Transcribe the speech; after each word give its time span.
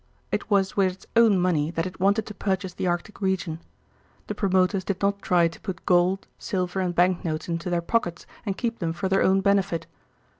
It 0.31 0.49
was 0.49 0.75
with 0.75 0.93
its 0.93 1.05
own 1.15 1.39
money 1.39 1.69
that 1.69 1.85
it 1.85 1.99
wanted 1.99 2.25
to 2.25 2.33
purchase 2.33 2.73
the 2.73 2.87
Arctic 2.87 3.21
region. 3.21 3.61
The 4.25 4.33
promoters 4.33 4.83
did 4.83 4.99
not 4.99 5.21
try 5.21 5.47
to 5.47 5.59
put 5.61 5.85
gold, 5.85 6.25
silver, 6.39 6.79
and 6.79 6.95
bank 6.95 7.23
notes 7.23 7.47
into 7.47 7.69
their 7.69 7.83
pockets 7.83 8.25
and 8.43 8.57
keep 8.57 8.79
them 8.79 8.93
for 8.93 9.07
their 9.07 9.21
own 9.21 9.41
benefit. 9.41 9.85